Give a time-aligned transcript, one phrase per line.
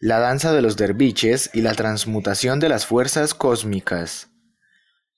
[0.00, 4.28] la danza de los derviches y la transmutación de las fuerzas cósmicas.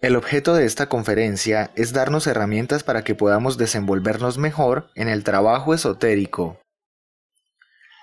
[0.00, 5.22] El objeto de esta conferencia es darnos herramientas para que podamos desenvolvernos mejor en el
[5.22, 6.62] trabajo esotérico.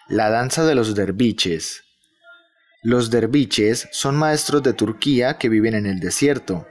[0.08, 1.82] La danza de los derviches.
[2.84, 6.68] Los derviches son maestros de Turquía que viven en el desierto.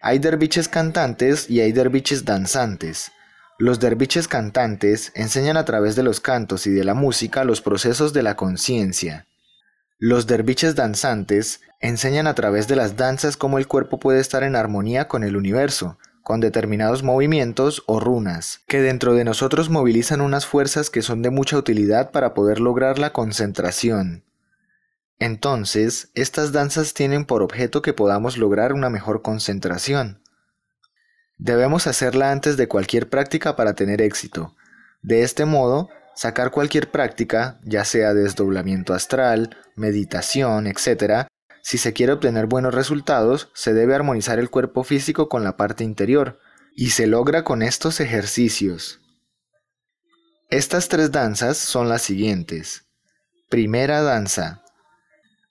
[0.00, 3.10] Hay derviches cantantes y hay derviches danzantes.
[3.58, 8.12] Los derviches cantantes enseñan a través de los cantos y de la música los procesos
[8.12, 9.27] de la conciencia.
[10.00, 14.54] Los derviches danzantes enseñan a través de las danzas cómo el cuerpo puede estar en
[14.54, 20.46] armonía con el universo, con determinados movimientos o runas, que dentro de nosotros movilizan unas
[20.46, 24.22] fuerzas que son de mucha utilidad para poder lograr la concentración.
[25.18, 30.22] Entonces, estas danzas tienen por objeto que podamos lograr una mejor concentración.
[31.38, 34.54] Debemos hacerla antes de cualquier práctica para tener éxito.
[35.02, 41.28] De este modo, sacar cualquier práctica, ya sea desdoblamiento astral, meditación, etc.,
[41.62, 45.84] si se quiere obtener buenos resultados, se debe armonizar el cuerpo físico con la parte
[45.84, 46.40] interior,
[46.74, 49.00] y se logra con estos ejercicios.
[50.50, 52.86] Estas tres danzas son las siguientes.
[53.48, 54.64] Primera danza.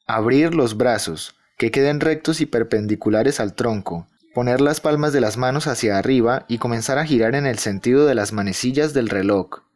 [0.06, 5.38] Abrir los brazos, que queden rectos y perpendiculares al tronco, poner las palmas de las
[5.38, 9.67] manos hacia arriba y comenzar a girar en el sentido de las manecillas del reloj.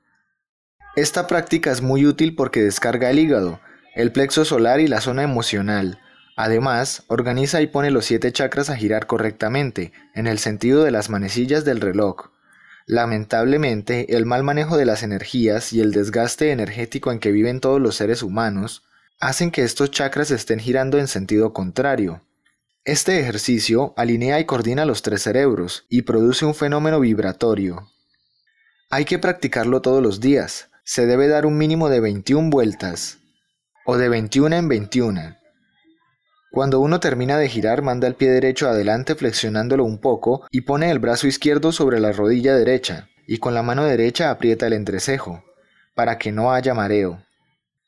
[0.95, 3.61] Esta práctica es muy útil porque descarga el hígado,
[3.95, 5.99] el plexo solar y la zona emocional.
[6.35, 11.09] Además, organiza y pone los siete chakras a girar correctamente, en el sentido de las
[11.09, 12.31] manecillas del reloj.
[12.87, 17.79] Lamentablemente, el mal manejo de las energías y el desgaste energético en que viven todos
[17.79, 18.83] los seres humanos
[19.21, 22.21] hacen que estos chakras estén girando en sentido contrario.
[22.83, 27.87] Este ejercicio alinea y coordina los tres cerebros y produce un fenómeno vibratorio.
[28.89, 33.19] Hay que practicarlo todos los días, se debe dar un mínimo de 21 vueltas
[33.85, 35.37] o de 21 en 21.
[36.51, 40.91] Cuando uno termina de girar, manda el pie derecho adelante flexionándolo un poco y pone
[40.91, 45.45] el brazo izquierdo sobre la rodilla derecha y con la mano derecha aprieta el entrecejo,
[45.95, 47.23] para que no haya mareo.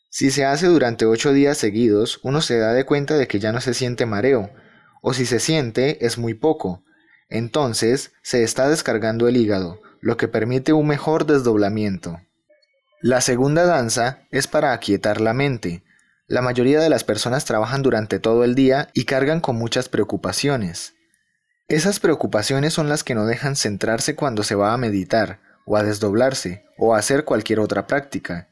[0.10, 3.52] Si se hace durante 8 días seguidos, uno se da de cuenta de que ya
[3.52, 4.50] no se siente mareo,
[5.02, 6.86] o si se siente es muy poco.
[7.28, 12.22] Entonces se está descargando el hígado, lo que permite un mejor desdoblamiento.
[13.04, 15.84] La segunda danza es para aquietar la mente.
[16.26, 20.94] La mayoría de las personas trabajan durante todo el día y cargan con muchas preocupaciones.
[21.68, 25.84] Esas preocupaciones son las que no dejan centrarse cuando se va a meditar, o a
[25.84, 28.48] desdoblarse, o a hacer cualquier otra práctica.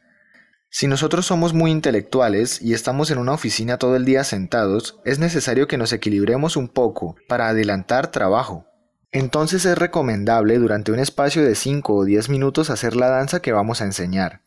[0.70, 5.18] Si nosotros somos muy intelectuales y estamos en una oficina todo el día sentados, es
[5.18, 8.66] necesario que nos equilibremos un poco para adelantar trabajo.
[9.12, 13.52] Entonces es recomendable durante un espacio de 5 o 10 minutos hacer la danza que
[13.52, 14.42] vamos a enseñar.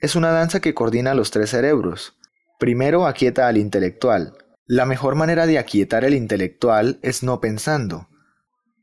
[0.00, 2.16] Es una danza que coordina los tres cerebros.
[2.58, 4.34] Primero aquieta al intelectual.
[4.66, 8.08] La mejor manera de aquietar el intelectual es no pensando.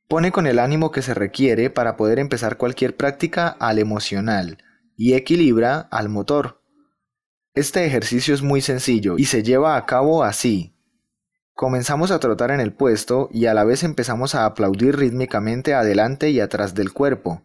[0.08, 4.60] Pone con el ánimo que se requiere para poder empezar cualquier práctica al emocional
[4.96, 6.62] y equilibra al motor.
[7.56, 10.75] Este ejercicio es muy sencillo y se lleva a cabo así.
[11.56, 16.30] Comenzamos a trotar en el puesto y a la vez empezamos a aplaudir rítmicamente adelante
[16.30, 17.44] y atrás del cuerpo,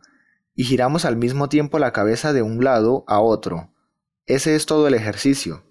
[0.53, 3.73] y giramos al mismo tiempo la cabeza de un lado a otro.
[4.27, 5.63] Ese es todo el ejercicio.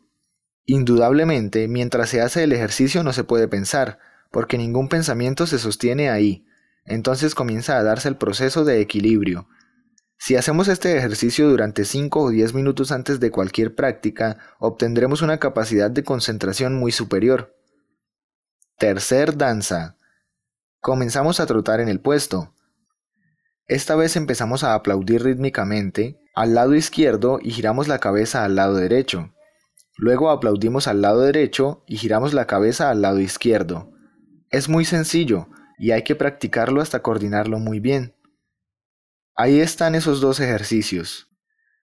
[0.66, 4.00] Indudablemente, mientras se hace el ejercicio no se puede pensar,
[4.32, 6.46] porque ningún pensamiento se sostiene ahí.
[6.86, 9.50] Entonces comienza a darse el proceso de equilibrio.
[10.18, 15.40] Si hacemos este ejercicio durante 5 o 10 minutos antes de cualquier práctica, obtendremos una
[15.40, 17.59] capacidad de concentración muy superior.
[18.80, 19.98] Tercer danza.
[20.80, 22.54] Comenzamos a trotar en el puesto.
[23.68, 28.78] Esta vez empezamos a aplaudir rítmicamente al lado izquierdo y giramos la cabeza al lado
[28.78, 29.34] derecho.
[29.98, 33.92] Luego aplaudimos al lado derecho y giramos la cabeza al lado izquierdo.
[34.50, 38.16] Es muy sencillo y hay que practicarlo hasta coordinarlo muy bien.
[39.36, 41.28] Ahí están esos dos ejercicios.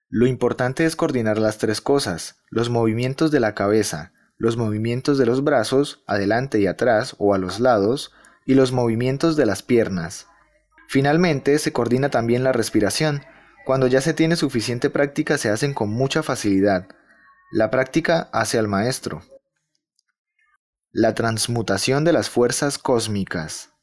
[0.09, 5.25] Lo importante es coordinar las tres cosas, los movimientos de la cabeza, los movimientos de
[5.25, 8.11] los brazos, adelante y atrás o a los lados,
[8.45, 10.27] y los movimientos de las piernas.
[10.87, 13.23] Finalmente, se coordina también la respiración.
[13.65, 16.87] Cuando ya se tiene suficiente práctica se hacen con mucha facilidad.
[17.51, 19.21] La práctica hace al maestro.
[20.91, 23.73] La transmutación de las fuerzas cósmicas.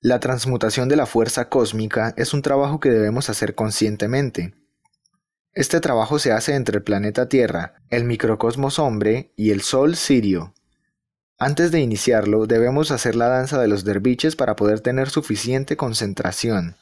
[0.00, 4.54] La transmutación de la fuerza cósmica es un trabajo que debemos hacer conscientemente.
[5.56, 10.52] Este trabajo se hace entre el planeta Tierra, el microcosmos hombre y el Sol Sirio.
[11.38, 16.76] Antes de iniciarlo, debemos hacer la danza de los derviches para poder tener suficiente concentración.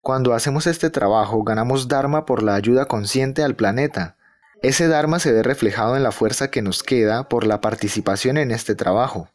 [0.00, 4.16] Cuando hacemos este trabajo, ganamos Dharma por la ayuda consciente al planeta.
[4.62, 8.50] ese Dharma se ve reflejado en la fuerza que nos queda por la participación en
[8.50, 9.28] este trabajo.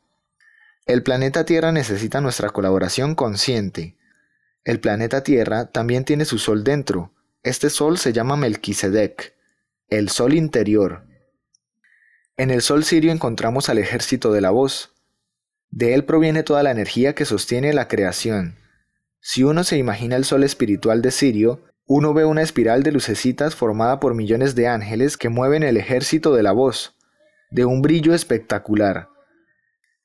[0.85, 3.95] El planeta Tierra necesita nuestra colaboración consciente.
[4.65, 7.13] El planeta Tierra también tiene su sol dentro.
[7.43, 9.33] Este sol se llama Melquisedec,
[9.87, 11.07] el sol interior.
[12.37, 14.93] En el sol sirio encontramos al ejército de la voz.
[15.71, 18.57] De él proviene toda la energía que sostiene la creación.
[19.21, 23.55] Si uno se imagina el sol espiritual de Sirio, uno ve una espiral de lucecitas
[23.55, 26.95] formada por millones de ángeles que mueven el ejército de la voz,
[27.49, 29.09] de un brillo espectacular.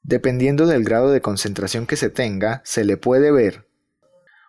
[0.02, 3.65] Dependiendo del grado de concentración que se tenga, se le puede ver.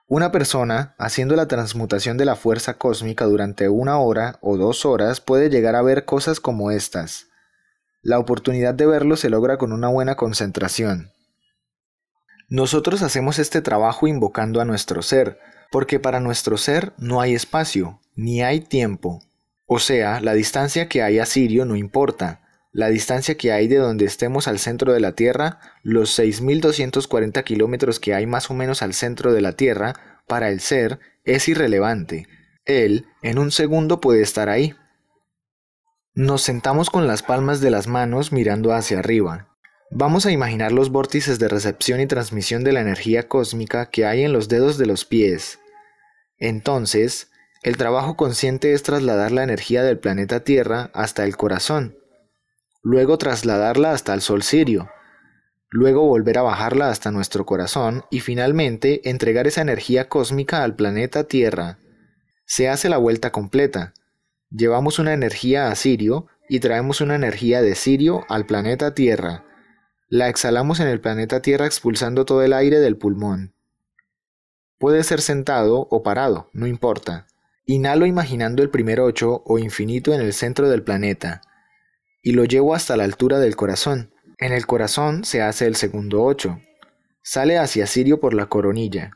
[0.10, 5.20] Una persona, haciendo la transmutación de la fuerza cósmica durante una hora o dos horas,
[5.20, 7.28] puede llegar a ver cosas como estas.
[8.02, 11.12] La oportunidad de verlo se logra con una buena concentración.
[12.48, 15.40] Nosotros hacemos este trabajo invocando a nuestro ser,
[15.72, 19.22] porque para nuestro ser no hay espacio, ni hay tiempo.
[19.66, 23.78] O sea, la distancia que hay a Sirio no importa, la distancia que hay de
[23.78, 28.82] donde estemos al centro de la Tierra, los 6.240 kilómetros que hay más o menos
[28.82, 32.28] al centro de la Tierra, para el ser, es irrelevante.
[32.66, 34.76] Él, en un segundo, puede estar ahí.
[36.14, 39.56] Nos sentamos con las palmas de las manos mirando hacia arriba.
[39.90, 44.24] Vamos a imaginar los vórtices de recepción y transmisión de la energía cósmica que hay
[44.24, 45.60] en los dedos de los pies.
[46.38, 47.32] Entonces,
[47.64, 51.98] el trabajo consciente es trasladar la energía del planeta Tierra hasta el corazón,
[52.88, 54.90] luego trasladarla hasta el Sol Sirio,
[55.70, 61.26] luego volver a bajarla hasta nuestro corazón y finalmente entregar esa energía cósmica al planeta
[61.26, 61.80] Tierra.
[62.46, 63.94] Se hace la vuelta completa.
[64.52, 69.44] Llevamos una energía a Sirio y traemos una energía de Sirio al planeta Tierra.
[70.08, 73.54] La exhalamos en el planeta Tierra expulsando todo el aire del pulmón.
[74.80, 77.28] Puede ser sentado o parado, no importa.
[77.66, 81.42] Inhalo imaginando el primer ocho o infinito en el centro del planeta
[82.28, 84.12] y lo llevo hasta la altura del corazón.
[84.38, 86.60] En el corazón se hace el segundo ocho.
[87.24, 89.12] Sale hacia Sirio por la coronilla,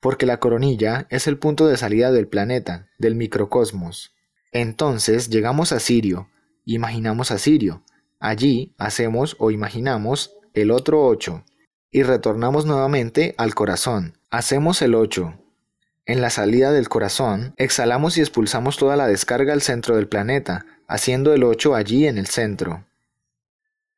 [0.00, 4.14] porque la coronilla es el punto de salida del planeta, del microcosmos.
[4.52, 6.30] Entonces llegamos a Sirio,
[6.64, 7.82] imaginamos a Sirio,
[8.20, 11.44] Allí hacemos o imaginamos el otro 8
[11.90, 14.16] y retornamos nuevamente al corazón.
[14.30, 15.34] Hacemos el 8.
[16.06, 20.64] En la salida del corazón, exhalamos y expulsamos toda la descarga al centro del planeta,
[20.88, 22.84] haciendo el 8 allí en el centro.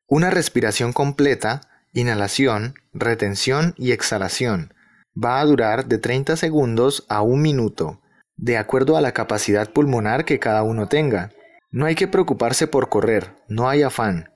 [0.07, 1.61] Una respiración completa,
[1.93, 4.73] inhalación, retención y exhalación,
[5.15, 8.01] va a durar de 30 segundos a un minuto,
[8.37, 11.31] de acuerdo a la capacidad pulmonar que cada uno tenga.
[11.71, 14.31] No hay que preocuparse por correr, no hay afán.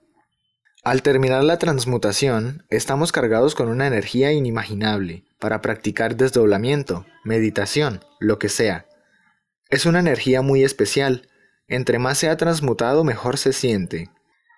[0.84, 8.38] Al terminar la transmutación, estamos cargados con una energía inimaginable para practicar desdoblamiento, meditación, lo
[8.38, 8.86] que sea.
[9.70, 11.30] Es una energía muy especial.
[11.68, 14.10] Entre más se ha transmutado, mejor se siente,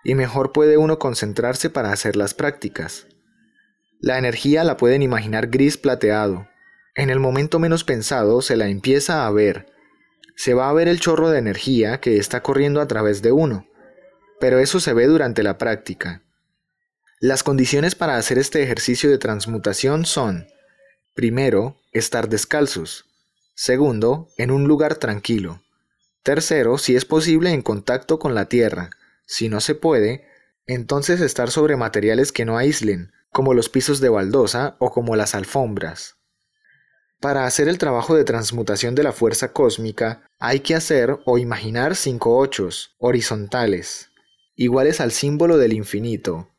[0.04, 3.08] y mejor puede uno concentrarse para hacer las prácticas.
[4.00, 6.48] La energía la pueden imaginar gris plateado.
[6.96, 9.68] En el momento menos pensado se la empieza a ver,
[10.36, 13.68] se va a ver el chorro de energía que está corriendo a través de uno,
[14.40, 16.24] pero eso se ve durante la práctica.
[17.22, 20.48] Las condiciones para hacer este ejercicio de transmutación son,
[21.16, 23.06] primero, estar descalzos,
[23.56, 25.62] segundo, en un lugar tranquilo,
[26.26, 28.90] tercero, si es posible, en contacto con la tierra,
[29.26, 30.28] si no se puede,
[30.66, 35.36] entonces estar sobre materiales que no aíslen, como los pisos de baldosa o como las
[35.36, 36.18] alfombras.
[37.22, 41.96] Para hacer el trabajo de transmutación de la fuerza cósmica, hay que hacer o imaginar
[41.96, 44.10] cinco ochos horizontales,
[44.56, 46.50] iguales al símbolo del infinito.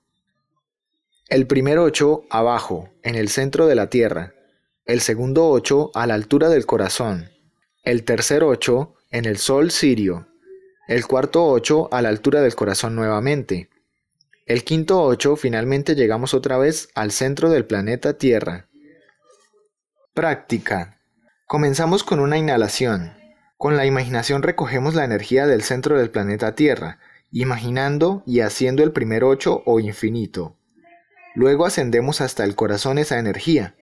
[1.29, 4.35] El primer ocho abajo, en el centro de la Tierra.
[4.85, 7.31] El segundo ocho a la altura del corazón.
[7.83, 10.27] El tercer ocho en el Sol Sirio.
[10.89, 13.71] El cuarto ocho a la altura del corazón nuevamente.
[14.47, 18.69] El quinto ocho finalmente llegamos otra vez al centro del planeta Tierra.
[20.15, 21.01] Práctica.
[21.47, 23.15] Comenzamos con una inhalación.
[23.57, 26.99] Con la imaginación recogemos la energía del centro del planeta Tierra,
[27.31, 30.57] imaginando y haciendo el primer ocho o infinito.
[31.35, 33.77] Luego ascendemos hasta el corazón esa energía.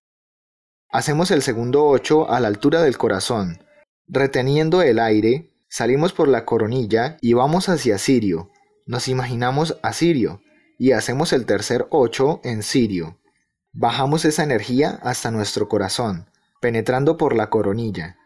[0.90, 3.63] Hacemos el segundo ocho a la altura del corazón.
[4.06, 8.50] Reteniendo el aire, salimos por la coronilla y vamos hacia Sirio.
[8.86, 10.42] Nos imaginamos a Sirio
[10.78, 13.18] y hacemos el tercer ocho en Sirio.
[13.72, 16.28] Bajamos esa energía hasta nuestro corazón,
[16.60, 18.18] penetrando por la coronilla.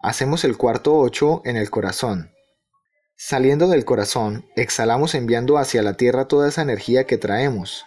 [0.00, 2.32] Hacemos el cuarto ocho en el corazón.
[3.16, 7.86] Saliendo del corazón, exhalamos enviando hacia la tierra toda esa energía que traemos,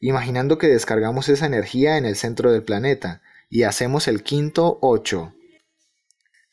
[0.00, 5.35] imaginando que descargamos esa energía en el centro del planeta y hacemos el quinto ocho.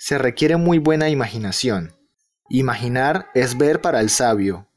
[0.05, 1.93] Se requiere muy buena imaginación.
[2.49, 4.67] Imaginar es ver para el sabio,